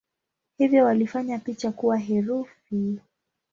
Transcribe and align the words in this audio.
Hivyo 0.57 0.85
walifanya 0.85 1.39
picha 1.39 1.71
kuwa 1.71 1.97
herufi. 1.97 2.99